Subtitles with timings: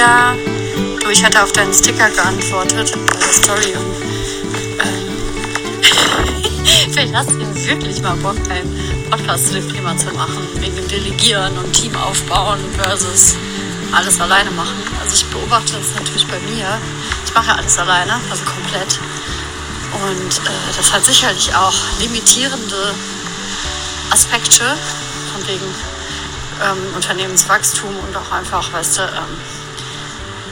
[0.00, 0.34] Ja,
[1.12, 4.00] ich hatte auf deinen Sticker geantwortet bei der Story und
[4.80, 4.86] äh,
[6.90, 10.88] vielleicht hast du wirklich mal Bock, einen Podcast zu dem Thema zu machen, wegen dem
[10.88, 13.34] Delegieren und Team aufbauen versus
[13.92, 14.82] alles alleine machen.
[15.02, 16.80] Also ich beobachte das natürlich bei mir.
[17.26, 18.98] Ich mache alles alleine, also komplett.
[19.92, 22.94] Und äh, das hat sicherlich auch limitierende
[24.10, 24.64] Aspekte,
[25.34, 25.74] von wegen
[26.64, 29.59] ähm, Unternehmenswachstum und auch einfach, weißt du, ähm,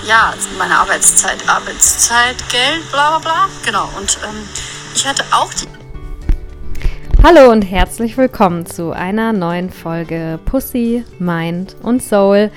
[0.08, 3.48] ja, meine Arbeitszeit, Arbeitszeit, Geld, bla bla bla.
[3.62, 3.90] Genau.
[3.98, 4.48] Und ähm,
[4.94, 5.66] ich hatte auch die.
[7.22, 12.50] Hallo und herzlich willkommen zu einer neuen Folge Pussy, Mind und Soul.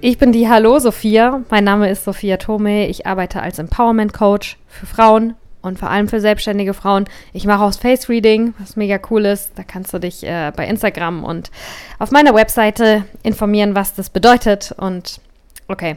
[0.00, 1.42] Ich bin die Hallo Sophia.
[1.50, 2.86] Mein Name ist Sophia Tome.
[2.86, 7.06] Ich arbeite als Empowerment Coach für Frauen und vor allem für selbstständige Frauen.
[7.32, 9.50] Ich mache auch Face Reading, was mega cool ist.
[9.56, 11.50] Da kannst du dich äh, bei Instagram und
[11.98, 14.72] auf meiner Webseite informieren, was das bedeutet.
[14.78, 15.20] Und
[15.66, 15.96] okay,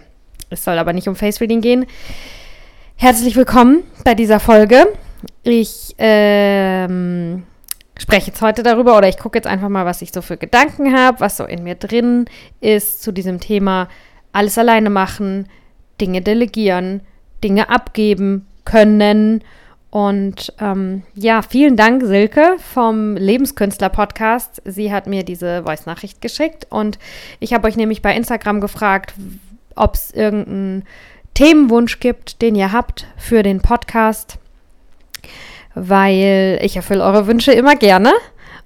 [0.50, 1.86] es soll aber nicht um Face Reading gehen.
[2.95, 4.88] Herzlich willkommen bei dieser Folge.
[5.44, 7.44] Ich ähm,
[7.97, 10.97] spreche jetzt heute darüber oder ich gucke jetzt einfach mal, was ich so für Gedanken
[10.97, 12.25] habe, was so in mir drin
[12.61, 13.89] ist zu diesem Thema
[14.31, 15.47] alles alleine machen,
[16.02, 17.02] Dinge delegieren,
[17.44, 19.44] Dinge abgeben können.
[19.92, 24.61] Und ähm, ja, vielen Dank, Silke vom Lebenskünstler-Podcast.
[24.66, 27.00] Sie hat mir diese Voice-Nachricht geschickt und
[27.39, 29.14] ich habe euch nämlich bei Instagram gefragt,
[29.75, 30.84] ob es irgendeinen
[31.34, 34.38] Themenwunsch gibt, den ihr habt für den Podcast,
[35.76, 38.11] weil ich erfülle eure Wünsche immer gerne.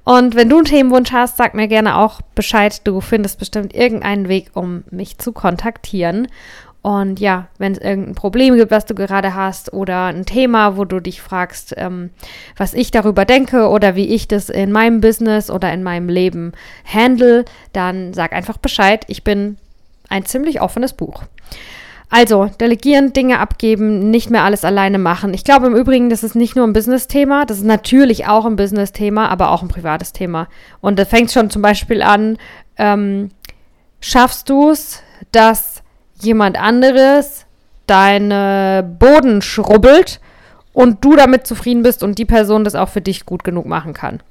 [0.03, 2.81] Und wenn du einen Themenwunsch hast, sag mir gerne auch Bescheid.
[2.85, 6.27] Du findest bestimmt irgendeinen Weg, um mich zu kontaktieren.
[6.83, 10.83] Und ja, wenn es irgendein Problem gibt, was du gerade hast oder ein Thema, wo
[10.83, 12.09] du dich fragst, ähm,
[12.57, 16.51] was ich darüber denke oder wie ich das in meinem Business oder in meinem Leben
[16.83, 19.05] handle, dann sag einfach Bescheid.
[19.07, 19.57] Ich bin
[20.13, 21.23] ein ziemlich offenes Buch.
[22.09, 25.33] Also, delegieren, Dinge abgeben, nicht mehr alles alleine machen.
[25.33, 28.55] Ich glaube im Übrigen, das ist nicht nur ein Business-Thema, das ist natürlich auch ein
[28.55, 30.47] Business-Thema, aber auch ein privates Thema.
[30.79, 32.37] Und da fängt schon zum Beispiel an,
[32.77, 33.31] ähm,
[33.99, 35.01] schaffst du es,
[35.31, 35.81] dass
[36.21, 37.47] jemand anderes
[37.87, 40.21] deine Boden schrubbelt
[40.71, 43.93] und du damit zufrieden bist und die Person das auch für dich gut genug machen
[43.93, 44.21] kann.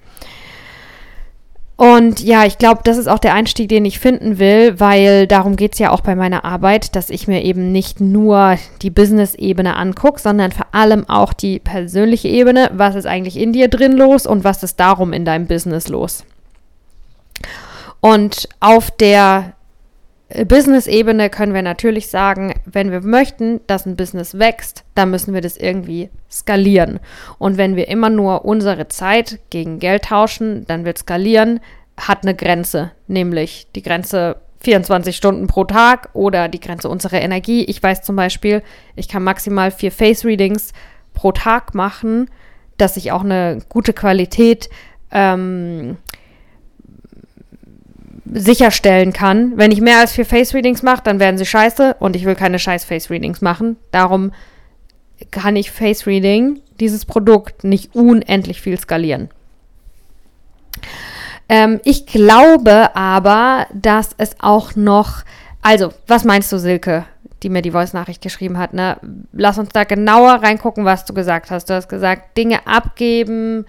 [1.82, 5.56] Und ja, ich glaube, das ist auch der Einstieg, den ich finden will, weil darum
[5.56, 9.75] geht es ja auch bei meiner Arbeit, dass ich mir eben nicht nur die Business-Ebene
[9.75, 12.70] angucke, sondern vor allem auch die persönliche Ebene.
[12.72, 16.25] Was ist eigentlich in dir drin los und was ist darum in deinem Business los?
[17.99, 19.54] Und auf der
[20.47, 25.41] Business-Ebene können wir natürlich sagen, wenn wir möchten, dass ein Business wächst, dann müssen wir
[25.41, 27.00] das irgendwie skalieren.
[27.38, 31.60] Und wenn wir immer nur unsere Zeit gegen Geld tauschen, dann wird skalieren,
[31.97, 37.64] hat eine Grenze, nämlich die Grenze 24 Stunden pro Tag oder die Grenze unserer Energie.
[37.64, 38.62] Ich weiß zum Beispiel,
[38.97, 40.72] ich kann maximal vier Face-Readings
[41.14, 42.31] pro Tag machen,
[42.78, 44.70] dass ich auch eine gute Qualität
[45.10, 45.99] ähm,
[48.34, 49.53] sicherstellen kann.
[49.56, 52.59] Wenn ich mehr als vier Face-Readings mache, dann werden sie scheiße und ich will keine
[52.59, 53.76] scheiß Face-Readings machen.
[53.91, 54.32] Darum
[55.31, 59.28] kann ich Face-Reading, dieses Produkt, nicht unendlich viel skalieren.
[61.48, 65.22] Ähm, ich glaube aber, dass es auch noch,
[65.60, 67.04] also, was meinst du, Silke,
[67.43, 68.97] die mir die Voice-Nachricht geschrieben hat, ne?
[69.32, 71.69] Lass uns da genauer reingucken, was du gesagt hast.
[71.69, 73.66] Du hast gesagt, Dinge abgeben,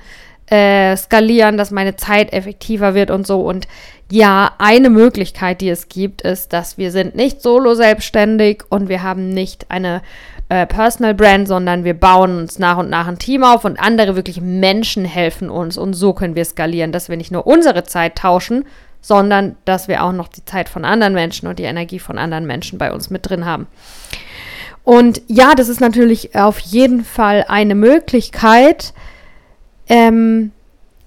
[0.48, 3.42] äh, skalieren, dass meine Zeit effektiver wird und so.
[3.42, 3.68] Und
[4.12, 9.02] ja, eine Möglichkeit, die es gibt, ist, dass wir sind nicht solo selbstständig und wir
[9.02, 10.02] haben nicht eine
[10.50, 14.16] äh, Personal Brand, sondern wir bauen uns nach und nach ein Team auf und andere
[14.16, 18.18] wirklich Menschen helfen uns und so können wir skalieren, dass wir nicht nur unsere Zeit
[18.18, 18.66] tauschen,
[19.02, 22.46] sondern dass wir auch noch die Zeit von anderen Menschen und die Energie von anderen
[22.46, 23.68] Menschen bei uns mit drin haben.
[24.84, 28.94] Und ja, das ist natürlich auf jeden Fall eine Möglichkeit,
[29.94, 30.52] ähm,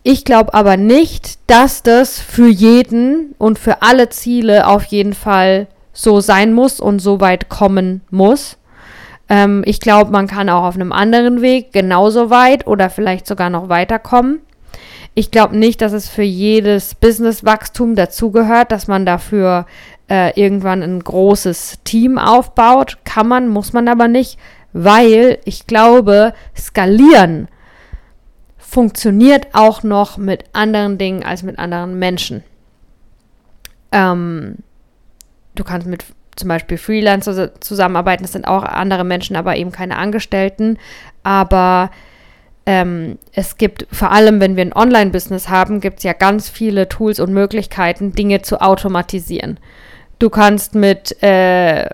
[0.05, 5.67] ich glaube aber nicht, dass das für jeden und für alle Ziele auf jeden Fall
[5.93, 8.59] so sein muss und so weit kommen muss.
[9.29, 13.51] Ähm, ich glaube, man kann auch auf einem anderen Weg genauso weit oder vielleicht sogar
[13.51, 14.39] noch weiterkommen.
[15.15, 19.67] Ich glaube nicht, dass es für jedes Businesswachstum dazugehört, dass man dafür
[20.09, 22.99] äh, irgendwann ein großes Team aufbaut.
[23.05, 24.39] Kann man, muss man aber nicht,
[24.73, 27.49] weil ich glaube, skalieren
[28.67, 32.43] funktioniert auch noch mit anderen Dingen als mit anderen Menschen.
[33.93, 34.57] Ähm,
[35.55, 36.05] du kannst mit
[36.35, 40.79] zum Beispiel Freelancer zusammenarbeiten, das sind auch andere Menschen, aber eben keine Angestellten.
[41.23, 41.91] Aber
[42.67, 46.89] ähm, es gibt, vor allem wenn wir ein Online-Business haben, gibt es ja ganz viele
[46.89, 49.59] Tools und Möglichkeiten, Dinge zu automatisieren.
[50.19, 51.89] Du kannst mit äh,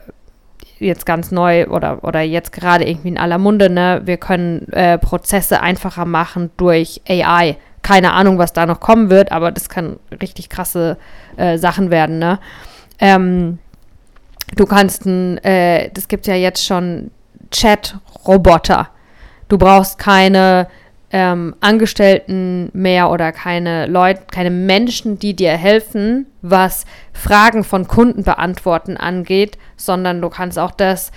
[0.83, 4.99] jetzt ganz neu oder, oder jetzt gerade irgendwie in aller Munde, ne, wir können äh,
[4.99, 7.57] Prozesse einfacher machen durch AI.
[7.83, 10.97] Keine Ahnung, was da noch kommen wird, aber das kann richtig krasse
[11.37, 12.39] äh, Sachen werden, ne?
[13.01, 13.59] Ähm,
[14.57, 17.11] du kannst ein, äh, das gibt ja jetzt schon
[17.51, 18.89] Chat-Roboter.
[19.49, 20.69] Du brauchst keine
[21.13, 28.25] ähm, Angestellten mehr oder keine Leute, keine Menschen, die dir helfen, was Fragen von Kunden
[28.25, 31.13] beantworten angeht, sondern du kannst auch das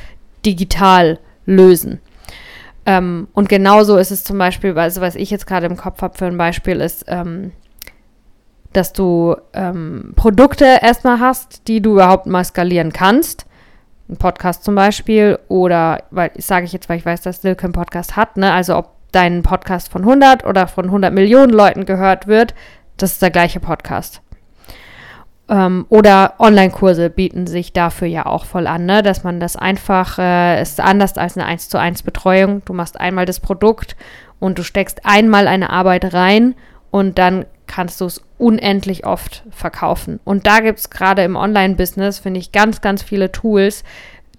[0.45, 2.01] digital lösen.
[2.85, 6.17] Ähm, und genauso ist es zum Beispiel, also was ich jetzt gerade im Kopf habe
[6.17, 7.53] für ein Beispiel ist, ähm,
[8.73, 13.45] dass du ähm, Produkte erstmal hast, die du überhaupt mal skalieren kannst.
[14.09, 17.73] Ein Podcast zum Beispiel oder, weil, sage ich jetzt, weil ich weiß, dass Silke einen
[17.73, 18.51] Podcast hat, ne?
[18.51, 22.53] Also ob dein Podcast von 100 oder von 100 Millionen Leuten gehört wird,
[22.97, 24.21] das ist der gleiche Podcast.
[25.47, 29.03] Ähm, oder Online-Kurse bieten sich dafür ja auch voll an, ne?
[29.03, 32.63] dass man das einfach, äh, ist anders als eine 1 zu 1 Betreuung.
[32.65, 33.95] Du machst einmal das Produkt
[34.39, 36.55] und du steckst einmal eine Arbeit rein
[36.91, 40.19] und dann kannst du es unendlich oft verkaufen.
[40.23, 43.83] Und da gibt es gerade im Online-Business, finde ich, ganz, ganz viele Tools,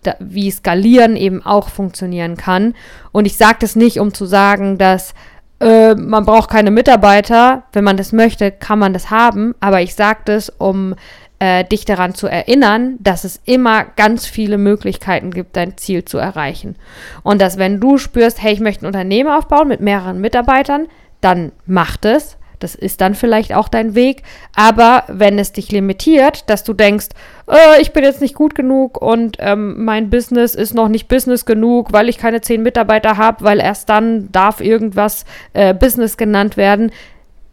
[0.06, 2.75] da, wie Skalieren eben auch funktionieren kann.
[3.12, 5.14] Und ich sage das nicht, um zu sagen, dass
[5.61, 7.64] äh, man braucht keine Mitarbeiter.
[7.73, 9.55] Wenn man das möchte, kann man das haben.
[9.61, 10.94] Aber ich sage das, um
[11.38, 16.19] äh, dich daran zu erinnern, dass es immer ganz viele Möglichkeiten gibt, dein Ziel zu
[16.19, 16.76] erreichen.
[17.23, 20.87] Und dass wenn du spürst, hey, ich möchte ein Unternehmen aufbauen mit mehreren Mitarbeitern,
[21.20, 22.36] dann mach das.
[22.58, 24.23] Das ist dann vielleicht auch dein Weg.
[24.55, 27.08] Aber wenn es dich limitiert, dass du denkst,
[27.49, 31.44] äh, ich bin jetzt nicht gut genug und ähm, mein Business ist noch nicht Business
[31.44, 36.56] genug, weil ich keine zehn Mitarbeiter habe, weil erst dann darf irgendwas äh, Business genannt
[36.56, 36.93] werden.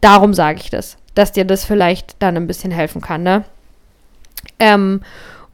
[0.00, 3.22] Darum sage ich das, dass dir das vielleicht dann ein bisschen helfen kann.
[3.22, 3.44] Ne?
[4.58, 5.02] Ähm,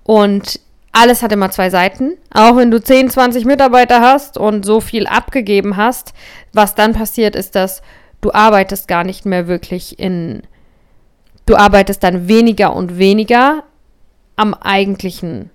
[0.04, 0.60] und
[0.92, 2.16] alles hat immer zwei Seiten.
[2.32, 6.12] Auch wenn du 10, 20 Mitarbeiter hast und so viel abgegeben hast,
[6.52, 7.82] was dann passiert, ist, dass
[8.20, 10.42] du arbeitest gar nicht mehr wirklich in,
[11.46, 13.64] du arbeitest dann weniger und weniger
[14.36, 15.50] am eigentlichen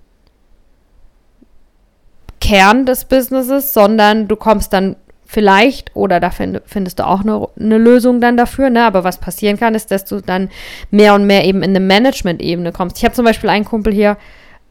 [2.41, 4.95] Kern des Businesses, sondern du kommst dann
[5.25, 8.85] vielleicht, oder da find, findest du auch eine, eine, Lösung dann dafür, ne?
[8.85, 10.49] aber was passieren kann, ist, dass du dann
[10.91, 12.97] mehr und mehr eben in eine Management-Ebene kommst.
[12.97, 14.17] Ich habe zum Beispiel einen Kumpel hier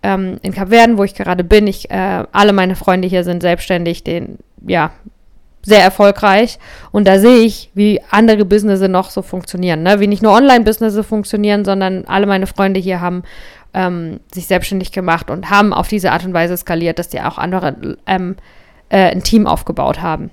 [0.05, 1.67] ähm, in Kapverden, wo ich gerade bin.
[1.67, 4.93] Ich, äh, alle meine Freunde hier sind selbstständig, den, ja,
[5.65, 6.59] sehr erfolgreich.
[6.93, 9.83] Und da sehe ich, wie andere Businesses noch so funktionieren.
[9.83, 10.01] Ne?
[10.01, 13.23] Wie nicht nur Online-Businesses funktionieren, sondern alle meine Freunde hier haben
[13.75, 17.39] ähm, sich selbstständig gemacht und haben auf diese Art und Weise skaliert, dass die auch
[17.39, 18.37] andere ähm,
[18.89, 20.31] äh, ein Team aufgebaut haben.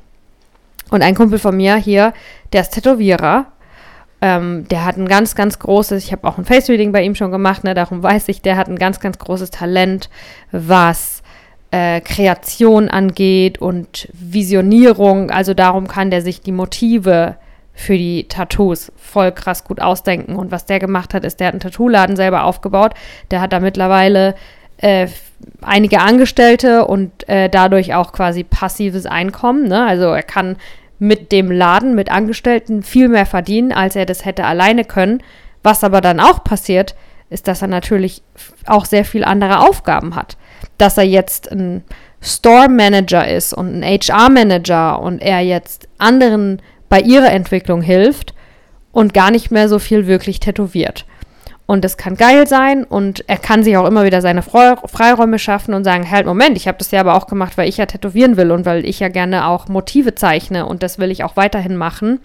[0.92, 2.13] Und ein Kumpel von mir hier,
[2.54, 3.48] der ist Tätowierer.
[4.22, 7.31] Ähm, der hat ein ganz, ganz großes, ich habe auch ein Face-Reading bei ihm schon
[7.31, 10.10] gemacht, ne, darum weiß ich, der hat ein ganz, ganz großes Talent,
[10.51, 11.21] was
[11.72, 15.32] äh, Kreation angeht und Visionierung.
[15.32, 17.38] Also darum kann der sich die Motive
[17.74, 20.36] für die Tattoos voll krass gut ausdenken.
[20.36, 22.94] Und was der gemacht hat, ist, der hat einen Tattoo-Laden selber aufgebaut.
[23.32, 24.36] Der hat da mittlerweile
[24.78, 25.08] äh,
[25.62, 29.68] einige Angestellte und äh, dadurch auch quasi passives Einkommen.
[29.68, 29.86] Ne?
[29.86, 30.58] Also er kann
[31.00, 35.24] mit dem Laden, mit Angestellten viel mehr verdienen, als er das hätte alleine können.
[35.63, 36.96] Was aber dann auch passiert,
[37.30, 38.22] ist, dass er natürlich
[38.66, 40.36] auch sehr viel andere Aufgaben hat
[40.77, 41.84] dass er jetzt ein
[42.22, 48.34] Store Manager ist und ein HR Manager und er jetzt anderen bei ihrer Entwicklung hilft
[48.91, 51.06] und gar nicht mehr so viel wirklich tätowiert.
[51.65, 55.74] Und das kann geil sein und er kann sich auch immer wieder seine Freiräume schaffen
[55.74, 58.36] und sagen, halt, Moment, ich habe das ja aber auch gemacht, weil ich ja tätowieren
[58.36, 61.77] will und weil ich ja gerne auch Motive zeichne und das will ich auch weiterhin
[61.77, 62.20] machen.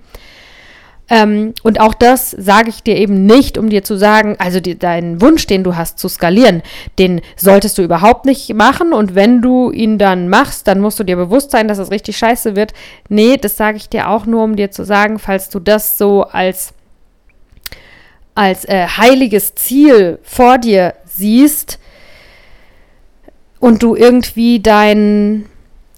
[1.09, 4.77] Ähm, und auch das sage ich dir eben nicht, um dir zu sagen, also die,
[4.77, 6.63] deinen Wunsch, den du hast zu skalieren,
[6.99, 8.93] den solltest du überhaupt nicht machen.
[8.93, 12.17] Und wenn du ihn dann machst, dann musst du dir bewusst sein, dass es richtig
[12.19, 12.73] scheiße wird.
[13.09, 16.25] Nee, das sage ich dir auch nur, um dir zu sagen, falls du das so
[16.25, 16.75] als,
[18.35, 21.79] als äh, heiliges Ziel vor dir siehst
[23.61, 25.47] und du irgendwie dein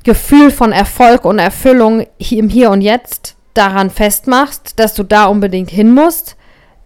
[0.05, 5.71] Gefühl von Erfolg und Erfüllung im Hier und Jetzt daran festmachst, dass du da unbedingt
[5.71, 6.37] hin musst,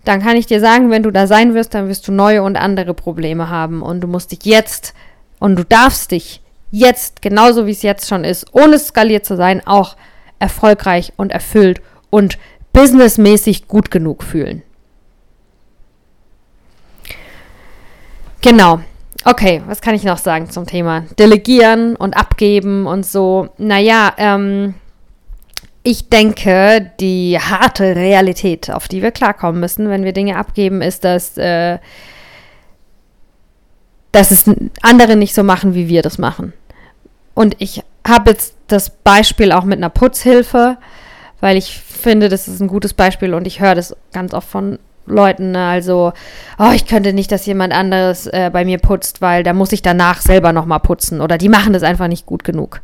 [0.04, 2.56] dann kann ich dir sagen, wenn du da sein wirst, dann wirst du neue und
[2.56, 3.82] andere Probleme haben.
[3.82, 4.94] Und du musst dich jetzt
[5.38, 9.64] und du darfst dich jetzt, genauso wie es jetzt schon ist, ohne skaliert zu sein,
[9.66, 9.96] auch
[10.38, 12.38] erfolgreich und erfüllt und
[12.72, 14.62] businessmäßig gut genug fühlen.
[18.40, 18.80] Genau.
[19.24, 23.50] Okay, was kann ich noch sagen zum Thema Delegieren und Abgeben und so?
[23.56, 24.74] Naja, ähm,
[25.82, 31.04] ich denke, die harte Realität, auf die wir klarkommen müssen, wenn wir Dinge abgeben, ist,
[31.04, 31.78] dass äh,
[34.12, 34.44] dass es
[34.82, 36.52] andere nicht so machen, wie wir das machen.
[37.34, 40.76] Und ich habe jetzt das Beispiel auch mit einer Putzhilfe,
[41.40, 44.78] weil ich finde, das ist ein gutes Beispiel und ich höre das ganz oft von
[45.06, 45.52] Leuten.
[45.52, 45.66] Ne?
[45.66, 46.12] Also,
[46.58, 49.82] oh, ich könnte nicht, dass jemand anderes äh, bei mir putzt, weil da muss ich
[49.82, 52.82] danach selber nochmal putzen oder die machen das einfach nicht gut genug.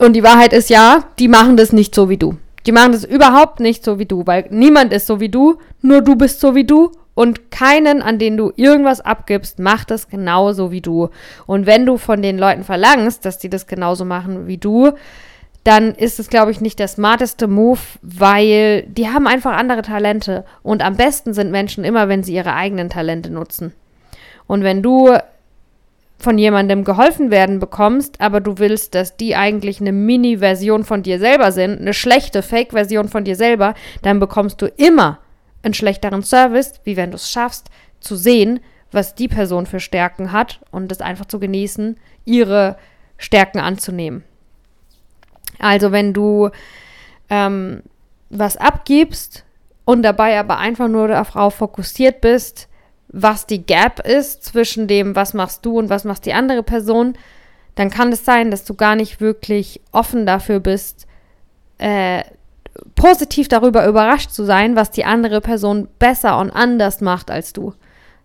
[0.00, 2.36] Und die Wahrheit ist ja, die machen das nicht so wie du.
[2.64, 6.00] Die machen das überhaupt nicht so wie du, weil niemand ist so wie du, nur
[6.00, 10.70] du bist so wie du und keinen, an den du irgendwas abgibst, macht das genauso
[10.70, 11.10] wie du.
[11.46, 14.92] Und wenn du von den Leuten verlangst, dass die das genauso machen wie du,
[15.64, 20.46] dann ist es, glaube ich, nicht der smarteste Move, weil die haben einfach andere Talente.
[20.62, 23.74] Und am besten sind Menschen immer, wenn sie ihre eigenen Talente nutzen.
[24.46, 25.14] Und wenn du
[26.20, 31.18] von jemandem geholfen werden bekommst, aber du willst, dass die eigentlich eine Mini-Version von dir
[31.18, 35.18] selber sind, eine schlechte Fake-Version von dir selber, dann bekommst du immer
[35.62, 38.60] einen schlechteren Service, wie wenn du es schaffst, zu sehen,
[38.92, 42.76] was die Person für Stärken hat und es einfach zu genießen, ihre
[43.16, 44.24] Stärken anzunehmen.
[45.58, 46.50] Also wenn du
[47.28, 47.82] ähm,
[48.30, 49.44] was abgibst
[49.84, 52.68] und dabei aber einfach nur darauf fokussiert bist,
[53.12, 57.14] was die Gap ist zwischen dem, was machst du und was macht die andere Person,
[57.74, 61.06] dann kann es sein, dass du gar nicht wirklich offen dafür bist,
[61.78, 62.22] äh,
[62.94, 67.74] positiv darüber überrascht zu sein, was die andere Person besser und anders macht als du,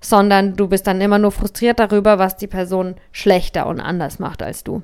[0.02, 4.44] sondern du bist dann immer nur frustriert darüber, was die Person schlechter und anders macht
[4.44, 4.84] als du.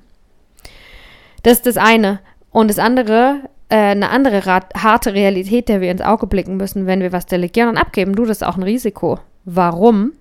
[1.43, 2.19] Das ist das eine.
[2.49, 7.01] Und das andere, äh, eine andere harte Realität, der wir ins Auge blicken müssen, wenn
[7.01, 9.19] wir was delegieren und abgeben, du, das ist auch ein Risiko.
[9.45, 10.13] Warum?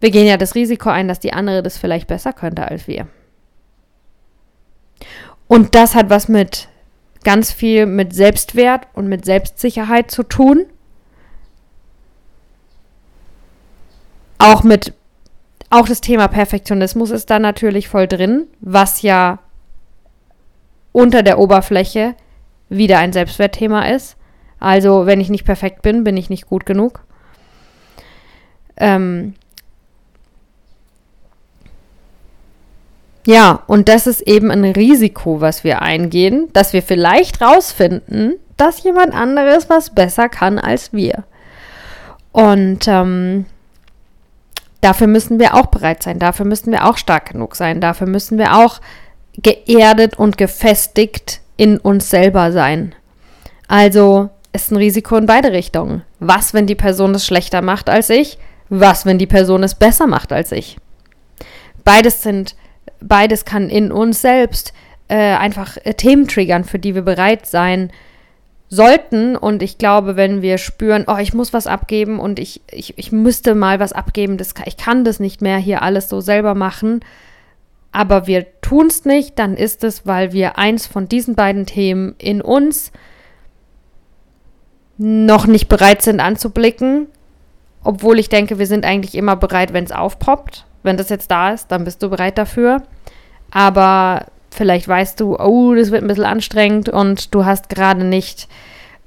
[0.00, 3.06] Wir gehen ja das Risiko ein, dass die andere das vielleicht besser könnte als wir.
[5.46, 6.68] Und das hat was mit
[7.24, 10.66] ganz viel mit Selbstwert und mit Selbstsicherheit zu tun.
[14.38, 14.92] Auch mit,
[15.70, 19.38] auch das Thema Perfektionismus ist da natürlich voll drin, was ja
[20.90, 22.14] unter der Oberfläche
[22.68, 24.16] wieder ein Selbstwertthema ist.
[24.58, 27.04] Also, wenn ich nicht perfekt bin, bin ich nicht gut genug.
[28.76, 29.34] Ähm,
[33.26, 38.82] Ja, und das ist eben ein Risiko, was wir eingehen, dass wir vielleicht rausfinden, dass
[38.82, 41.24] jemand anderes was besser kann als wir.
[42.32, 43.46] Und ähm,
[44.80, 48.38] dafür müssen wir auch bereit sein, dafür müssen wir auch stark genug sein, dafür müssen
[48.38, 48.80] wir auch
[49.40, 52.94] geerdet und gefestigt in uns selber sein.
[53.68, 56.02] Also ist ein Risiko in beide Richtungen.
[56.18, 58.38] Was, wenn die Person es schlechter macht als ich?
[58.74, 60.78] Was, wenn die Person es besser macht als ich?
[61.84, 62.56] Beides sind
[63.00, 64.72] beides kann in uns selbst
[65.08, 67.90] äh, einfach äh, Themen triggern, für die wir bereit sein
[68.68, 69.36] sollten.
[69.36, 73.12] Und ich glaube, wenn wir spüren, oh, ich muss was abgeben und ich, ich, ich
[73.12, 77.00] müsste mal was abgeben, das, ich kann das nicht mehr hier alles so selber machen,
[77.90, 82.14] aber wir tun es nicht, dann ist es, weil wir eins von diesen beiden Themen
[82.16, 82.90] in uns
[84.96, 87.08] noch nicht bereit sind anzublicken,
[87.84, 90.66] obwohl ich denke, wir sind eigentlich immer bereit, wenn es aufpoppt.
[90.82, 92.82] Wenn das jetzt da ist, dann bist du bereit dafür.
[93.50, 98.48] Aber vielleicht weißt du, oh, das wird ein bisschen anstrengend und du hast gerade nicht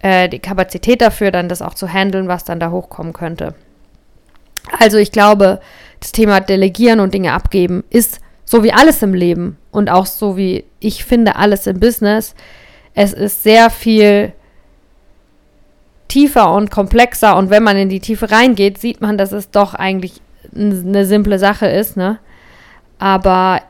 [0.02, 3.56] äh, die Kapazität dafür, dann das auch zu handeln, was dann da hochkommen könnte.
[4.80, 5.60] Also ich glaube,
[6.00, 10.38] das Thema Delegieren und Dinge abgeben ist so wie alles im Leben und auch so
[10.38, 12.36] wie ich finde alles im Business.
[12.94, 14.34] Es ist sehr viel
[16.08, 19.74] tiefer und komplexer und wenn man in die Tiefe reingeht, sieht man, dass es doch
[19.74, 20.22] eigentlich
[20.56, 22.20] eine simple Sache ist, ne?
[23.00, 23.62] Aber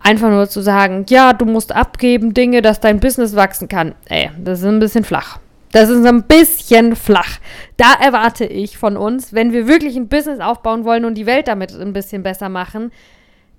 [0.00, 4.30] einfach nur zu sagen, ja, du musst abgeben Dinge, dass dein Business wachsen kann, ey,
[4.38, 5.38] das ist ein bisschen flach.
[5.72, 7.38] Das ist ein bisschen flach.
[7.76, 11.48] Da erwarte ich von uns, wenn wir wirklich ein Business aufbauen wollen und die Welt
[11.48, 12.92] damit ein bisschen besser machen,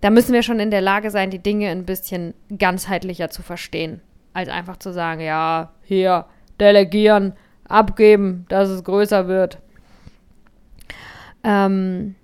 [0.02, 4.02] da müssen wir schon in der Lage sein, die Dinge ein bisschen ganzheitlicher zu verstehen.
[4.34, 6.26] Als einfach zu sagen, ja, hier,
[6.60, 7.34] delegieren,
[7.68, 9.60] abgeben, dass es größer wird.
[11.44, 12.16] Ähm,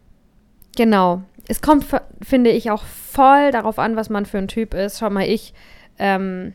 [0.76, 1.24] Genau.
[1.48, 1.86] Es kommt,
[2.22, 5.00] finde ich, auch voll darauf an, was man für ein Typ ist.
[5.00, 5.54] Schau mal, ich,
[6.00, 6.54] ähm,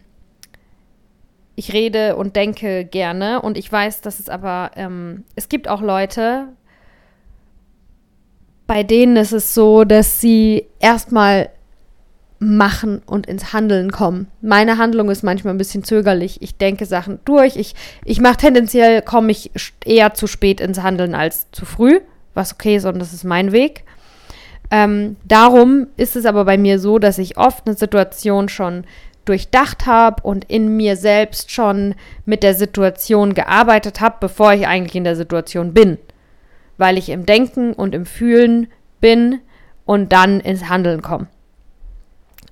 [1.56, 5.82] ich rede und denke gerne und ich weiß, dass es aber, ähm, es gibt auch
[5.82, 6.48] Leute,
[8.66, 11.50] bei denen ist es so, dass sie erstmal
[12.38, 14.28] machen und ins Handeln kommen.
[14.40, 16.40] Meine Handlung ist manchmal ein bisschen zögerlich.
[16.40, 17.56] Ich denke Sachen durch.
[17.56, 19.50] Ich, ich mache tendenziell, komme ich
[19.84, 22.00] eher zu spät ins Handeln als zu früh,
[22.34, 23.84] was okay ist und das ist mein Weg.
[24.70, 28.84] Ähm, darum ist es aber bei mir so, dass ich oft eine Situation schon
[29.24, 34.94] durchdacht habe und in mir selbst schon mit der Situation gearbeitet habe, bevor ich eigentlich
[34.94, 35.98] in der Situation bin.
[36.76, 38.68] Weil ich im Denken und im Fühlen
[39.00, 39.40] bin
[39.84, 41.26] und dann ins Handeln komme.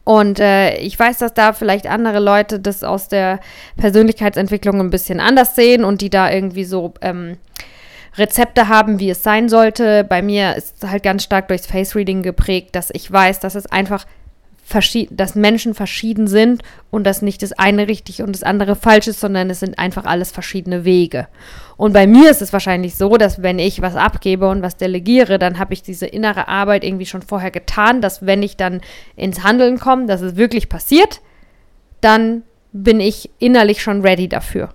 [0.07, 3.41] Und äh, ich weiß, dass da vielleicht andere Leute das aus der
[3.77, 7.39] Persönlichkeitsentwicklung ein bisschen anders sehen und die da irgendwie so ähm,
[8.17, 10.05] Rezepte haben, wie es sein sollte.
[10.05, 13.57] Bei mir ist es halt ganz stark durchs Face Reading geprägt, dass ich weiß, dass
[13.57, 14.07] es einfach
[15.11, 19.21] dass Menschen verschieden sind und dass nicht das eine richtig und das andere falsch ist,
[19.21, 21.29] sondern es sind einfach alles verschiedene Wege.
[21.77, 25.39] Und bei mir ist es wahrscheinlich so, dass wenn ich was abgebe und was delegiere,
[25.39, 28.81] dann habe ich diese innere Arbeit irgendwie schon vorher getan, dass wenn ich dann
[29.15, 31.21] ins Handeln komme, dass es wirklich passiert,
[32.01, 32.43] dann
[32.73, 34.71] bin ich innerlich schon ready dafür.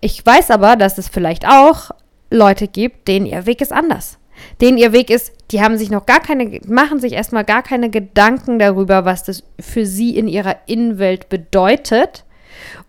[0.00, 1.90] Ich weiß aber, dass es vielleicht auch
[2.30, 4.18] Leute gibt, denen ihr Weg ist anders
[4.60, 7.90] denen ihr Weg ist, die haben sich noch gar keine, machen sich erstmal gar keine
[7.90, 12.24] Gedanken darüber, was das für sie in ihrer Innenwelt bedeutet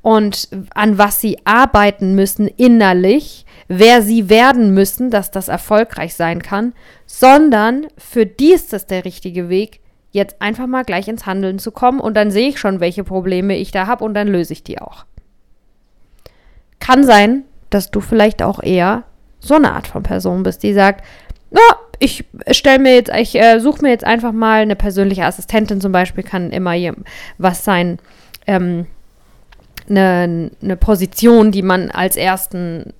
[0.02, 6.42] und an was sie arbeiten müssen innerlich, wer sie werden müssen, dass das erfolgreich sein
[6.42, 6.74] kann,
[7.06, 11.72] sondern für die ist das der richtige Weg, jetzt einfach mal gleich ins Handeln zu
[11.72, 14.64] kommen und dann sehe ich schon, welche Probleme ich da habe und dann löse ich
[14.64, 15.06] die auch.
[16.80, 19.04] Kann sein, dass du vielleicht auch eher
[19.40, 21.04] so eine Art von Person bist, die sagt,
[21.50, 21.62] na,
[22.00, 25.92] ich stelle mir jetzt, ich äh, suche mir jetzt einfach mal eine persönliche Assistentin zum
[25.92, 26.76] Beispiel, kann immer
[27.38, 28.00] was sein,
[28.46, 28.86] ähm,
[29.90, 32.94] eine, eine Position, die man als ersten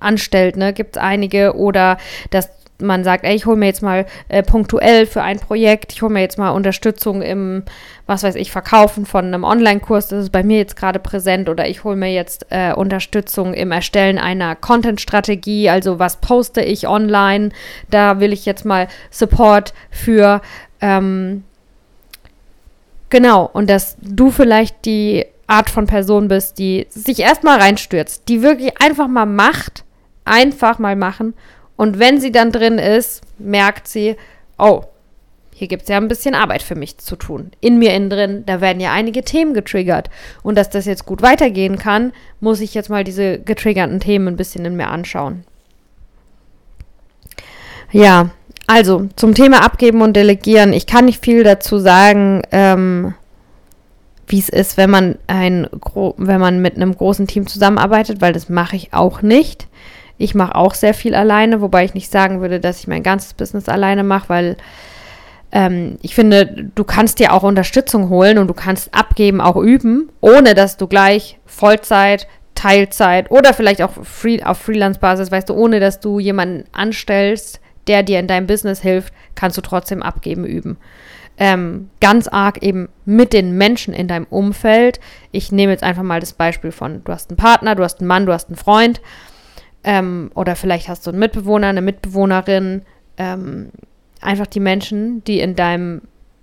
[0.00, 1.98] anstellt, ne, gibt es einige oder
[2.30, 2.50] dass
[2.80, 6.12] man sagt, ey, ich hole mir jetzt mal äh, punktuell für ein Projekt, ich hole
[6.12, 7.64] mir jetzt mal Unterstützung im,
[8.06, 11.68] was weiß ich, Verkaufen von einem Online-Kurs, das ist bei mir jetzt gerade präsent, oder
[11.68, 17.50] ich hole mir jetzt äh, Unterstützung im Erstellen einer Content-Strategie, also was poste ich online,
[17.90, 20.40] da will ich jetzt mal Support für.
[20.80, 21.44] Ähm,
[23.08, 28.42] genau, und dass du vielleicht die Art von Person bist, die sich erstmal reinstürzt, die
[28.42, 29.84] wirklich einfach mal macht,
[30.24, 31.34] einfach mal machen
[31.80, 34.16] und wenn sie dann drin ist, merkt sie,
[34.58, 34.82] oh,
[35.54, 37.52] hier gibt es ja ein bisschen Arbeit für mich zu tun.
[37.62, 40.10] In mir innen drin, da werden ja einige Themen getriggert.
[40.42, 44.36] Und dass das jetzt gut weitergehen kann, muss ich jetzt mal diese getriggerten Themen ein
[44.36, 45.44] bisschen in mir anschauen.
[47.92, 48.28] Ja,
[48.66, 50.74] also zum Thema Abgeben und Delegieren.
[50.74, 53.14] Ich kann nicht viel dazu sagen, ähm,
[54.26, 58.50] wie es ist, wenn man ein, wenn man mit einem großen Team zusammenarbeitet, weil das
[58.50, 59.66] mache ich auch nicht.
[60.20, 63.32] Ich mache auch sehr viel alleine, wobei ich nicht sagen würde, dass ich mein ganzes
[63.32, 64.56] Business alleine mache, weil
[65.50, 70.10] ähm, ich finde, du kannst dir auch Unterstützung holen und du kannst abgeben, auch üben,
[70.20, 75.80] ohne dass du gleich Vollzeit, Teilzeit oder vielleicht auch free, auf Freelance-Basis, weißt du, ohne
[75.80, 80.76] dass du jemanden anstellst, der dir in deinem Business hilft, kannst du trotzdem abgeben, üben.
[81.38, 85.00] Ähm, ganz arg eben mit den Menschen in deinem Umfeld.
[85.32, 88.08] Ich nehme jetzt einfach mal das Beispiel von, du hast einen Partner, du hast einen
[88.08, 89.00] Mann, du hast einen Freund
[89.84, 92.82] ähm, oder vielleicht hast du einen Mitbewohner, eine Mitbewohnerin,
[93.16, 93.70] ähm,
[94.20, 96.02] einfach die Menschen, die in deinem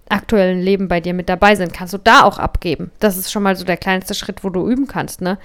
[0.10, 2.91] aktuellen Leben bei dir mit dabei sind, kannst du da auch abgeben.
[3.00, 5.38] Das ist schon mal so der kleinste Schritt, wo du üben kannst, ne?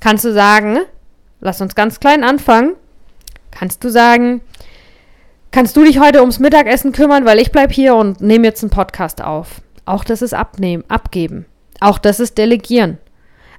[0.00, 0.78] Kannst du sagen,
[1.40, 2.74] lass uns ganz klein anfangen,
[3.50, 4.40] kannst du sagen,
[5.50, 8.70] kannst du dich heute ums Mittagessen kümmern, weil ich bleib hier und nehme jetzt einen
[8.70, 9.60] Podcast auf.
[9.84, 11.46] Auch das ist abnehmen, abgeben.
[11.80, 12.98] Auch das ist delegieren.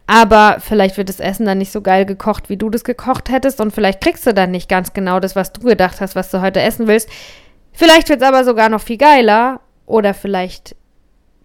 [0.07, 3.59] Aber vielleicht wird das Essen dann nicht so geil gekocht, wie du das gekocht hättest.
[3.59, 6.41] Und vielleicht kriegst du dann nicht ganz genau das, was du gedacht hast, was du
[6.41, 7.09] heute essen willst.
[7.73, 9.61] Vielleicht wird es aber sogar noch viel geiler.
[9.87, 10.75] Oder vielleicht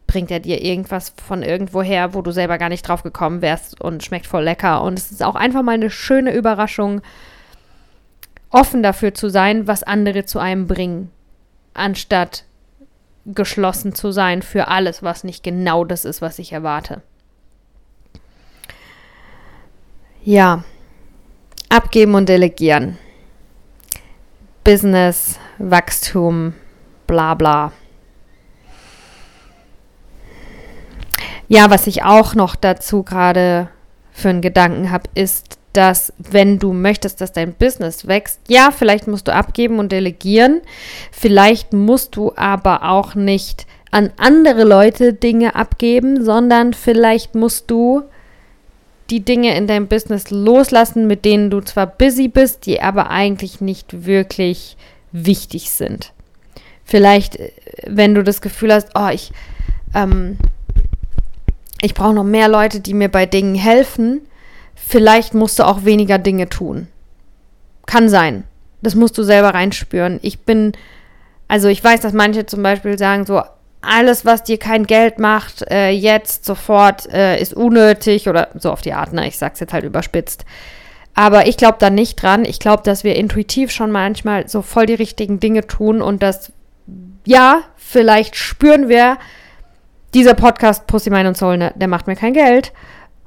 [0.07, 3.81] bringt er dir irgendwas von irgendwo her, wo du selber gar nicht drauf gekommen wärst
[3.81, 4.83] und schmeckt voll lecker.
[4.83, 7.01] Und es ist auch einfach mal eine schöne Überraschung,
[8.51, 11.11] offen dafür zu sein, was andere zu einem bringen,
[11.75, 12.45] anstatt
[13.25, 17.03] geschlossen zu sein für alles, was nicht genau das ist, was ich erwarte.
[20.23, 20.65] Ja,
[21.71, 22.99] abgeben und delegieren.
[24.65, 26.53] Business, Wachstum,
[27.07, 27.73] bla bla.
[31.49, 33.71] Ja, was ich auch noch dazu gerade
[34.13, 39.09] für einen Gedanken habe, ist, dass wenn du möchtest, dass dein Business wächst, ja, vielleicht
[39.09, 40.61] musst du abgeben und delegieren,
[41.13, 48.03] vielleicht musst du aber auch nicht an andere Leute Dinge abgeben, sondern vielleicht musst du
[49.11, 53.61] die Dinge in deinem Business loslassen, mit denen du zwar busy bist, die aber eigentlich
[53.61, 54.77] nicht wirklich
[55.13, 56.13] wichtig sind.
[56.85, 57.53] Vielleicht, äh,
[57.87, 59.33] wenn du das Gefühl hast, oh, ich,
[59.95, 60.39] ähm,
[61.83, 64.23] ich brauche noch mehr Leute, die mir bei Dingen helfen,
[64.75, 66.89] vielleicht musst du auch weniger Dinge tun.
[67.87, 68.45] Kann sein.
[68.83, 70.21] Das musst du selber reinspüren.
[70.23, 70.73] Ich bin,
[71.49, 73.43] also ich weiß, dass manche zum Beispiel sagen so,
[73.83, 78.83] alles, was dir kein Geld macht, äh, jetzt sofort äh, ist unnötig oder so auf
[78.83, 79.27] die Art, ne?
[79.27, 80.45] Ich sag's jetzt halt überspitzt.
[81.15, 82.45] Aber ich glaube da nicht dran.
[82.45, 86.53] Ich glaube, dass wir intuitiv schon manchmal so voll die richtigen Dinge tun und dass,
[87.25, 89.19] ja, vielleicht spüren wir,
[90.15, 92.73] dieser Podcast Pussy, Mind und Soul, ne, der macht mir kein Geld.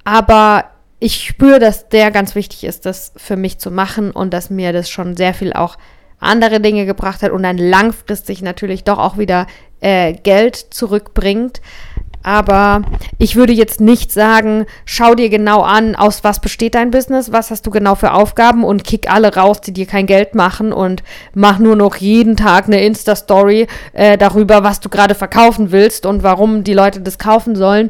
[0.03, 0.65] Aber
[0.99, 4.73] ich spüre, dass der ganz wichtig ist, das für mich zu machen und dass mir
[4.73, 5.77] das schon sehr viel auch
[6.23, 9.47] andere Dinge gebracht hat und dann langfristig natürlich doch auch wieder
[9.81, 11.61] äh, Geld zurückbringt.
[12.23, 12.83] Aber
[13.17, 17.51] ich würde jetzt nicht sagen, schau dir genau an, aus was besteht dein Business, was
[17.51, 21.03] hast du genau für Aufgaben und kick alle raus, die dir kein Geld machen und
[21.33, 26.23] mach nur noch jeden Tag eine Insta-Story äh, darüber, was du gerade verkaufen willst und
[26.23, 27.89] warum die Leute das kaufen sollen.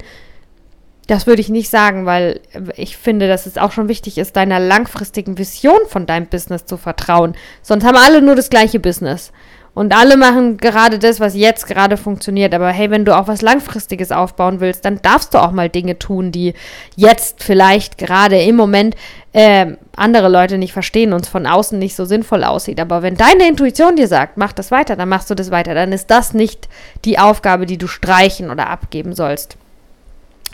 [1.07, 2.39] Das würde ich nicht sagen, weil
[2.77, 6.77] ich finde, dass es auch schon wichtig ist, deiner langfristigen Vision von deinem Business zu
[6.77, 7.35] vertrauen.
[7.61, 9.31] Sonst haben alle nur das gleiche Business.
[9.75, 12.53] Und alle machen gerade das, was jetzt gerade funktioniert.
[12.53, 15.97] Aber hey, wenn du auch was Langfristiges aufbauen willst, dann darfst du auch mal Dinge
[15.97, 16.53] tun, die
[16.95, 18.95] jetzt vielleicht gerade im Moment
[19.33, 22.79] äh, andere Leute nicht verstehen und es von außen nicht so sinnvoll aussieht.
[22.79, 25.73] Aber wenn deine Intuition dir sagt, mach das weiter, dann machst du das weiter.
[25.73, 26.69] Dann ist das nicht
[27.03, 29.57] die Aufgabe, die du streichen oder abgeben sollst.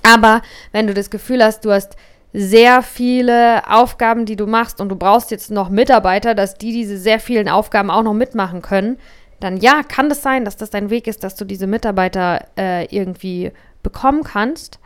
[0.04, 1.96] Aber wenn du das Gefühl hast, du hast
[2.32, 6.98] sehr viele Aufgaben, die du machst und du brauchst jetzt noch Mitarbeiter, dass die diese
[6.98, 8.98] sehr vielen Aufgaben auch noch mitmachen können,
[9.40, 12.46] dann ja, kann es das sein, dass das dein Weg ist, dass du diese Mitarbeiter
[12.58, 14.80] äh, irgendwie bekommen kannst.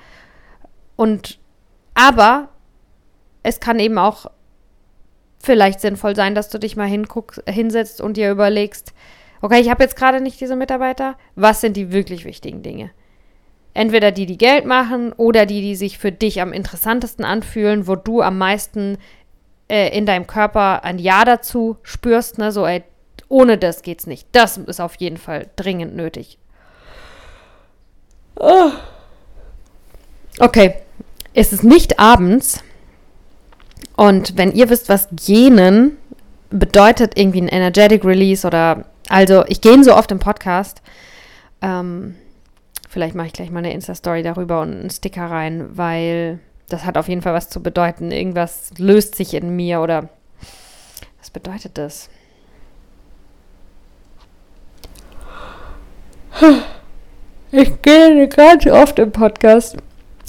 [0.96, 1.40] Und
[1.96, 2.50] aber
[3.42, 4.28] es kann eben auch
[5.40, 8.94] vielleicht sinnvoll sein, dass du dich mal hinsetzt und dir überlegst,
[9.42, 12.92] okay, ich habe jetzt gerade nicht diese Mitarbeiter, was sind die wirklich wichtigen Dinge?
[13.74, 17.96] Entweder die, die Geld machen oder die, die sich für dich am interessantesten anfühlen, wo
[17.96, 18.98] du am meisten
[19.68, 22.52] äh, in deinem Körper ein Ja dazu spürst, ne?
[22.52, 22.84] So, ey,
[23.30, 24.28] ohne das geht's nicht.
[24.32, 26.38] Das ist auf jeden Fall dringend nötig.
[28.36, 28.72] Oh.
[30.40, 30.76] Okay,
[31.34, 32.64] es ist nicht abends.
[33.96, 35.98] Und wenn ihr wisst, was Genen
[36.50, 40.82] bedeutet, irgendwie ein Energetic Release oder, also ich gehe so oft im Podcast,
[41.62, 42.16] ähm,
[42.94, 46.38] Vielleicht mache ich gleich mal eine Insta-Story darüber und einen Sticker rein, weil
[46.70, 48.12] das hat auf jeden Fall was zu bedeuten.
[48.12, 50.10] Irgendwas löst sich in mir oder
[51.18, 52.08] was bedeutet das?
[57.52, 59.76] Ich gehe ganz oft im Podcast,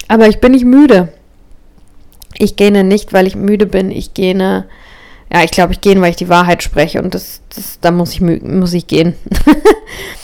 [0.08, 1.12] aber ich bin nicht müde.
[2.38, 3.90] Ich gehe nicht, weil ich müde bin.
[3.90, 4.64] Ich gehe, ja,
[5.42, 8.22] ich glaube, ich gehe, weil ich die Wahrheit spreche und das, das da muss ich,
[8.22, 9.12] muss ich gehen.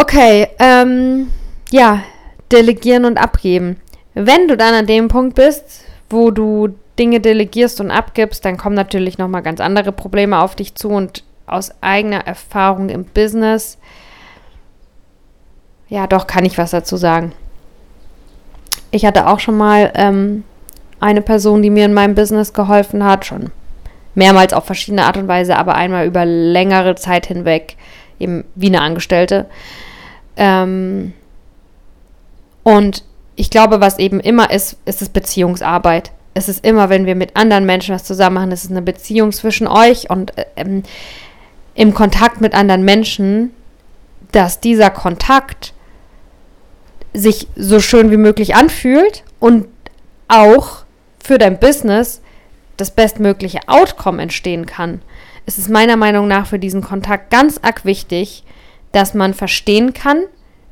[0.00, 1.30] Okay, ähm,
[1.70, 2.02] ja,
[2.50, 3.78] delegieren und abgeben.
[4.14, 8.74] Wenn du dann an dem Punkt bist, wo du Dinge delegierst und abgibst, dann kommen
[8.74, 13.76] natürlich nochmal ganz andere Probleme auf dich zu und aus eigener Erfahrung im Business,
[15.90, 17.32] ja, doch kann ich was dazu sagen.
[18.92, 20.44] Ich hatte auch schon mal ähm,
[20.98, 23.50] eine Person, die mir in meinem Business geholfen hat, schon
[24.14, 27.76] mehrmals auf verschiedene Art und Weise, aber einmal über längere Zeit hinweg,
[28.18, 29.44] eben wie eine Angestellte.
[30.40, 31.12] Ähm,
[32.62, 33.04] und
[33.36, 36.12] ich glaube, was eben immer ist, ist es Beziehungsarbeit.
[36.32, 39.32] Es ist immer, wenn wir mit anderen Menschen was zusammen machen, es ist eine Beziehung
[39.32, 40.82] zwischen euch und ähm,
[41.74, 43.52] im Kontakt mit anderen Menschen,
[44.32, 45.74] dass dieser Kontakt
[47.12, 49.66] sich so schön wie möglich anfühlt und
[50.28, 50.84] auch
[51.22, 52.22] für dein Business
[52.76, 55.02] das bestmögliche Outcome entstehen kann.
[55.44, 58.44] Es ist meiner Meinung nach für diesen Kontakt ganz arg wichtig,
[58.92, 60.24] dass man verstehen kann,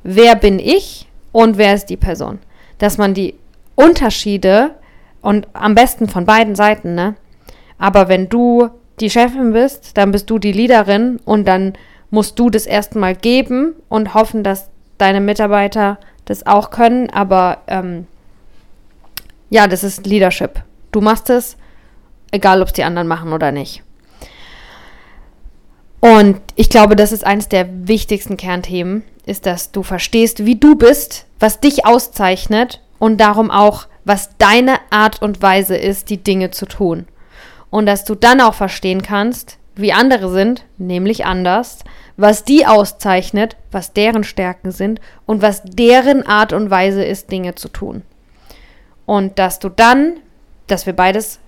[0.02, 2.38] wer bin ich und wer ist die Person.
[2.78, 3.35] Dass man die
[3.74, 4.72] Unterschiede
[5.20, 7.14] und am besten von beiden Seiten, ne?
[7.78, 11.74] Aber wenn du die Chefin bist, dann bist du die Leaderin und dann
[12.11, 17.11] musst du das erstmal geben und hoffen, dass deine Mitarbeiter das auch können.
[17.11, 18.07] Aber ähm,
[19.50, 20.62] ja, das ist Leadership.
[20.90, 21.57] Du machst es,
[22.33, 23.83] egal ob es die anderen machen oder nicht.
[26.01, 30.77] Und ich glaube, das ist eines der wichtigsten Kernthemen, ist, dass du verstehst, wie du
[30.77, 36.51] bist, was dich auszeichnet und darum auch, was deine Art und Weise ist, die Dinge
[36.51, 37.07] zu tun.
[37.71, 41.81] Und dass du dann auch verstehen kannst, wie andere sind, nämlich anders,
[42.17, 47.55] was die auszeichnet, was deren Stärken sind und was deren Art und Weise ist, Dinge
[47.55, 48.03] zu tun.
[49.05, 50.19] Und dass du dann,
[50.67, 51.39] dass wir beides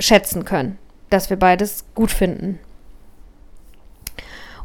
[0.00, 0.78] schätzen können,
[1.10, 2.58] dass wir beides gut finden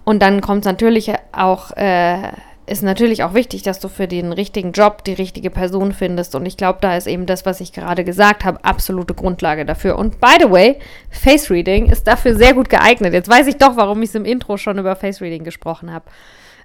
[0.08, 2.32] und dann kommt natürlich auch, äh,
[2.66, 6.34] ist natürlich auch wichtig, dass du für den richtigen Job die richtige Person findest.
[6.34, 9.98] Und ich glaube, da ist eben das, was ich gerade gesagt habe, absolute Grundlage dafür.
[9.98, 13.12] Und by the way, Face Reading ist dafür sehr gut geeignet.
[13.12, 16.06] Jetzt weiß ich doch, warum ich es im Intro schon über Face Reading gesprochen habe.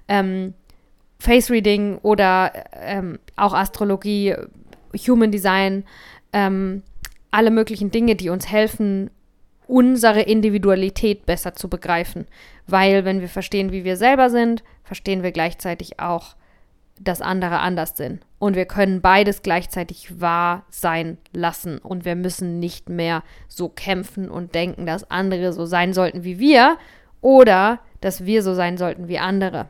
[0.07, 0.53] Ähm,
[1.19, 4.35] Face Reading oder ähm, auch Astrologie,
[5.05, 5.83] Human Design,
[6.31, 6.81] ähm,
[7.29, 9.09] alle möglichen Dinge, die uns helfen,
[9.67, 12.27] unsere Individualität besser zu begreifen.
[12.67, 16.35] Weil wenn wir verstehen, wie wir selber sind, verstehen wir gleichzeitig auch,
[16.99, 18.21] dass andere anders sind.
[18.39, 21.77] Und wir können beides gleichzeitig wahr sein lassen.
[21.77, 26.39] Und wir müssen nicht mehr so kämpfen und denken, dass andere so sein sollten wie
[26.39, 26.77] wir
[27.21, 29.69] oder dass wir so sein sollten wie andere.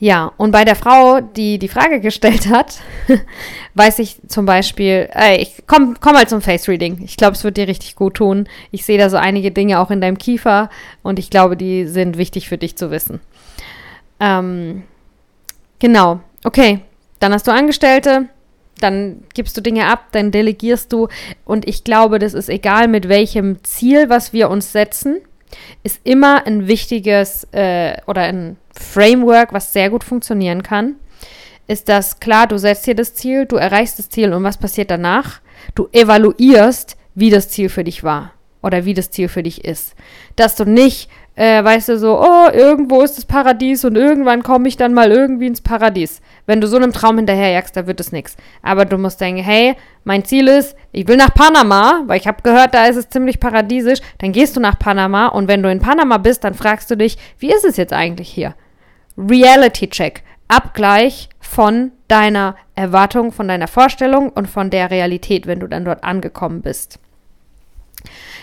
[0.00, 2.80] Ja, und bei der Frau, die die Frage gestellt hat,
[3.74, 7.00] weiß ich zum Beispiel, äh, ich komm, komm mal zum Face Reading.
[7.04, 8.48] Ich glaube, es wird dir richtig gut tun.
[8.72, 10.68] Ich sehe da so einige Dinge auch in deinem Kiefer
[11.02, 13.20] und ich glaube, die sind wichtig für dich zu wissen.
[14.18, 14.82] Ähm,
[15.78, 16.80] genau, okay.
[17.20, 18.28] Dann hast du Angestellte,
[18.80, 21.08] dann gibst du Dinge ab, dann delegierst du.
[21.44, 25.20] Und ich glaube, das ist egal, mit welchem Ziel, was wir uns setzen,
[25.84, 30.96] ist immer ein wichtiges äh, oder ein Framework, was sehr gut funktionieren kann.
[31.66, 34.90] Ist das klar, du setzt dir das Ziel, du erreichst das Ziel und was passiert
[34.90, 35.40] danach?
[35.74, 38.32] Du evaluierst, wie das Ziel für dich war
[38.62, 39.94] oder wie das Ziel für dich ist.
[40.36, 44.68] Dass du nicht äh, weißt du, so, oh, irgendwo ist das Paradies und irgendwann komme
[44.68, 46.20] ich dann mal irgendwie ins Paradies.
[46.46, 48.36] Wenn du so einem Traum hinterherjagst, da wird es nichts.
[48.62, 52.42] Aber du musst denken, hey, mein Ziel ist, ich will nach Panama, weil ich habe
[52.42, 53.98] gehört, da ist es ziemlich paradiesisch.
[54.18, 57.18] Dann gehst du nach Panama und wenn du in Panama bist, dann fragst du dich,
[57.38, 58.54] wie ist es jetzt eigentlich hier?
[59.16, 60.22] Reality Check.
[60.48, 66.04] Abgleich von deiner Erwartung, von deiner Vorstellung und von der Realität, wenn du dann dort
[66.04, 66.98] angekommen bist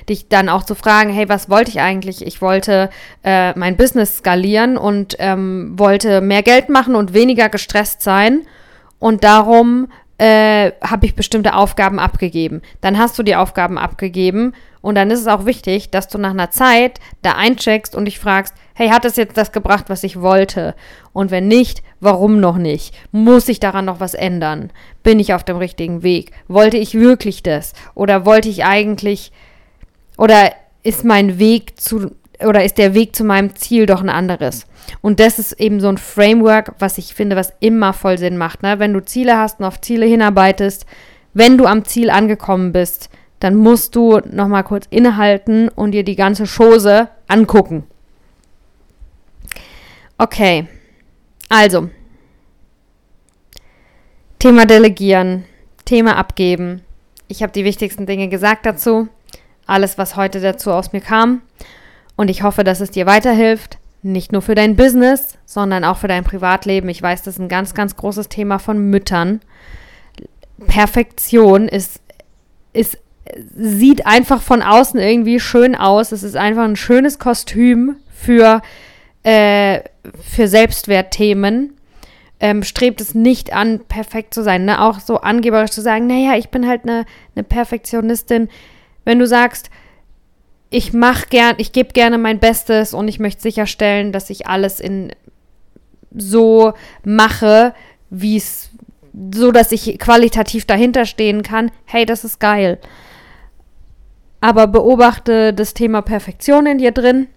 [0.10, 2.26] dich dann auch zu fragen, hey, was wollte ich eigentlich?
[2.26, 2.90] Ich wollte
[3.24, 8.42] äh, mein Business skalieren und ähm, wollte mehr Geld machen und weniger gestresst sein.
[9.00, 9.88] Und darum
[10.22, 12.62] äh, habe ich bestimmte Aufgaben abgegeben.
[12.80, 16.30] Dann hast du die Aufgaben abgegeben und dann ist es auch wichtig, dass du nach
[16.30, 20.22] einer Zeit da eincheckst und dich fragst, hey, hat es jetzt das gebracht, was ich
[20.22, 20.76] wollte?
[21.12, 22.94] Und wenn nicht, warum noch nicht?
[23.12, 24.72] Muss ich daran noch was ändern?
[25.02, 26.34] Bin ich auf dem richtigen Weg?
[26.48, 27.74] Wollte ich wirklich das?
[27.96, 29.32] Oder wollte ich eigentlich
[30.18, 30.52] oder
[30.84, 32.12] ist mein Weg zu,
[32.46, 34.66] oder ist der Weg zu meinem Ziel doch ein anderes?
[35.02, 38.64] Und das ist eben so ein Framework, was ich finde, was immer voll Sinn macht.
[38.64, 38.80] Ne?
[38.80, 40.86] Wenn du Ziele hast und auf Ziele hinarbeitest,
[41.34, 46.16] wenn du am Ziel angekommen bist, dann musst du nochmal kurz innehalten und dir die
[46.16, 47.86] ganze Chose angucken.
[50.18, 50.68] Okay,
[51.50, 51.90] also
[54.38, 55.46] Thema Delegieren,
[55.86, 56.82] Thema Abgeben.
[57.28, 59.08] Ich habe die wichtigsten Dinge gesagt dazu
[59.72, 61.42] alles, was heute dazu aus mir kam.
[62.22, 63.80] Und ich hoffe, dass es dir weiterhilft.
[64.04, 66.88] Nicht nur für dein Business, sondern auch für dein Privatleben.
[66.88, 69.42] Ich weiß, das ist ein ganz, ganz großes Thema von Müttern.
[70.68, 72.00] Perfektion ist,
[72.74, 73.00] ist,
[73.58, 76.12] sieht einfach von außen irgendwie schön aus.
[76.12, 78.62] Es ist einfach ein schönes Kostüm für,
[79.24, 79.80] äh,
[80.22, 81.74] für Selbstwertthemen.
[82.40, 84.66] Ähm, strebt es nicht an, perfekt zu sein.
[84.66, 84.80] Ne?
[84.80, 88.48] Auch so angeberisch zu sagen, naja, ich bin halt eine, eine Perfektionistin.
[89.06, 89.72] Wenn du sagst,
[90.74, 94.80] ich mache gern, ich gebe gerne mein Bestes und ich möchte sicherstellen, dass ich alles
[94.80, 95.12] in
[96.16, 97.74] so mache,
[98.10, 98.70] wie es
[99.34, 101.72] so, dass ich qualitativ dahinter stehen kann.
[101.84, 102.80] Hey, das ist geil.
[104.40, 107.28] Aber beobachte das Thema Perfektion in dir drin.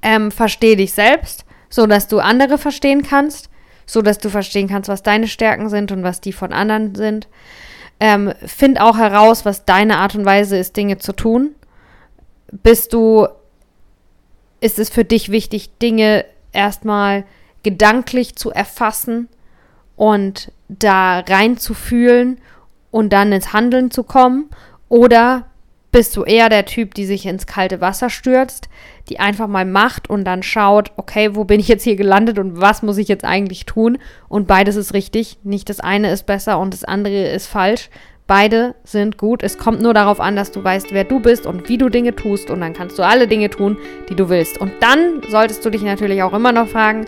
[0.00, 3.50] Ähm, verstehe dich selbst, so dass du andere verstehen kannst,
[3.84, 7.28] so dass du verstehen kannst, was deine Stärken sind und was die von anderen sind.
[8.00, 11.54] Ähm, find auch heraus, was deine Art und Weise ist, Dinge zu tun.
[12.52, 13.26] Bist du,
[14.60, 17.24] ist es für dich wichtig, Dinge erstmal
[17.62, 19.28] gedanklich zu erfassen
[19.96, 22.40] und da reinzufühlen
[22.90, 24.50] und dann ins Handeln zu kommen?
[24.88, 25.46] Oder
[25.96, 28.68] bist du eher der Typ, die sich ins kalte Wasser stürzt,
[29.08, 32.60] die einfach mal macht und dann schaut, okay, wo bin ich jetzt hier gelandet und
[32.60, 33.96] was muss ich jetzt eigentlich tun?
[34.28, 35.38] Und beides ist richtig.
[35.42, 37.88] Nicht das eine ist besser und das andere ist falsch.
[38.26, 39.42] Beide sind gut.
[39.44, 42.14] Es kommt nur darauf an, dass du weißt, wer du bist und wie du Dinge
[42.16, 42.50] tust.
[42.50, 43.76] Und dann kannst du alle Dinge tun,
[44.08, 44.60] die du willst.
[44.60, 47.06] Und dann solltest du dich natürlich auch immer noch fragen,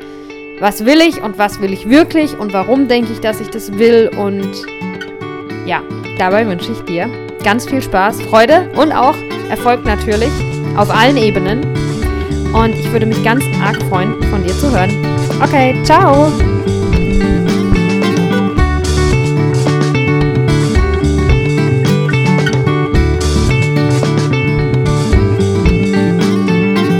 [0.61, 3.73] was will ich und was will ich wirklich und warum denke ich, dass ich das
[3.79, 4.11] will.
[4.17, 4.53] Und
[5.67, 5.83] ja,
[6.19, 7.09] dabei wünsche ich dir
[7.43, 9.17] ganz viel Spaß, Freude und auch
[9.51, 10.31] Erfolg natürlich
[10.77, 11.63] auf allen Ebenen.
[12.55, 14.91] Und ich würde mich ganz arg freuen, von dir zu hören.
[15.43, 16.33] Okay, ciao!